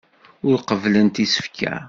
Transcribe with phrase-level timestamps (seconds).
[0.49, 1.73] Ur qebblent isefka.